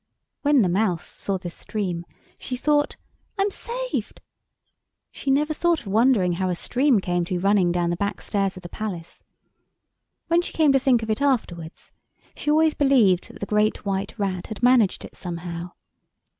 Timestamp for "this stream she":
1.37-2.57